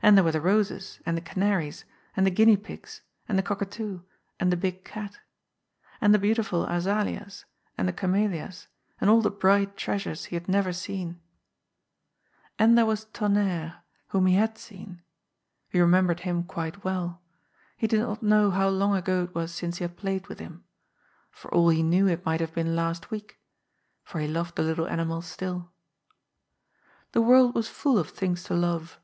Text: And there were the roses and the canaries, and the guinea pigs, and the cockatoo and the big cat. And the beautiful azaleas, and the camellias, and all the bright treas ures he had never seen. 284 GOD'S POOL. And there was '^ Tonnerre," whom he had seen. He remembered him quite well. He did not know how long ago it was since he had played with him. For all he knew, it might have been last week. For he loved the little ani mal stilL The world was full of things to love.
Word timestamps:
And 0.00 0.16
there 0.16 0.24
were 0.24 0.32
the 0.32 0.40
roses 0.40 0.98
and 1.04 1.14
the 1.14 1.20
canaries, 1.20 1.84
and 2.16 2.26
the 2.26 2.30
guinea 2.30 2.56
pigs, 2.56 3.02
and 3.28 3.36
the 3.38 3.42
cockatoo 3.42 4.00
and 4.40 4.50
the 4.50 4.56
big 4.56 4.82
cat. 4.82 5.18
And 6.00 6.14
the 6.14 6.18
beautiful 6.18 6.64
azaleas, 6.64 7.44
and 7.76 7.86
the 7.86 7.92
camellias, 7.92 8.68
and 8.98 9.10
all 9.10 9.20
the 9.20 9.30
bright 9.30 9.76
treas 9.76 10.04
ures 10.04 10.24
he 10.24 10.36
had 10.36 10.48
never 10.48 10.72
seen. 10.72 11.20
284 12.56 12.56
GOD'S 12.56 12.56
POOL. 12.56 12.64
And 12.64 12.78
there 12.78 12.86
was 12.86 13.04
'^ 13.04 13.12
Tonnerre," 13.12 13.82
whom 14.08 14.24
he 14.24 14.36
had 14.36 14.56
seen. 14.56 15.02
He 15.68 15.80
remembered 15.82 16.20
him 16.20 16.44
quite 16.44 16.82
well. 16.82 17.20
He 17.76 17.86
did 17.86 18.00
not 18.00 18.22
know 18.22 18.50
how 18.52 18.70
long 18.70 18.94
ago 18.96 19.24
it 19.24 19.34
was 19.34 19.52
since 19.52 19.76
he 19.76 19.84
had 19.84 19.98
played 19.98 20.28
with 20.28 20.38
him. 20.38 20.64
For 21.30 21.52
all 21.52 21.68
he 21.68 21.82
knew, 21.82 22.06
it 22.08 22.24
might 22.24 22.40
have 22.40 22.54
been 22.54 22.74
last 22.74 23.10
week. 23.10 23.38
For 24.02 24.18
he 24.18 24.28
loved 24.28 24.56
the 24.56 24.62
little 24.62 24.86
ani 24.88 25.04
mal 25.04 25.20
stilL 25.20 25.70
The 27.12 27.20
world 27.20 27.54
was 27.54 27.68
full 27.68 27.98
of 27.98 28.08
things 28.08 28.44
to 28.44 28.54
love. 28.54 28.98